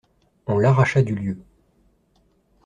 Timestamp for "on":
0.47-0.57